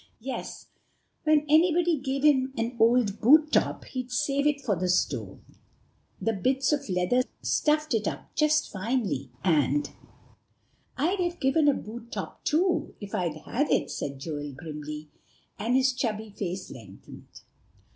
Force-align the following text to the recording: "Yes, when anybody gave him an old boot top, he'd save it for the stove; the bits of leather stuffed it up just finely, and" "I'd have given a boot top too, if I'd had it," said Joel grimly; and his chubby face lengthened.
"Yes, 0.21 0.65
when 1.25 1.41
anybody 1.47 1.99
gave 1.99 2.23
him 2.23 2.53
an 2.57 2.75
old 2.79 3.21
boot 3.21 3.51
top, 3.51 3.85
he'd 3.85 4.09
save 4.11 4.47
it 4.47 4.59
for 4.59 4.75
the 4.75 4.89
stove; 4.89 5.41
the 6.19 6.33
bits 6.33 6.71
of 6.73 6.89
leather 6.89 7.21
stuffed 7.43 7.93
it 7.93 8.07
up 8.07 8.33
just 8.33 8.71
finely, 8.71 9.29
and" 9.43 9.91
"I'd 10.97 11.19
have 11.19 11.39
given 11.39 11.67
a 11.67 11.75
boot 11.75 12.11
top 12.13 12.43
too, 12.45 12.95
if 12.99 13.13
I'd 13.13 13.43
had 13.45 13.69
it," 13.69 13.91
said 13.91 14.17
Joel 14.17 14.53
grimly; 14.53 15.09
and 15.59 15.75
his 15.75 15.93
chubby 15.93 16.31
face 16.31 16.71
lengthened. 16.71 17.27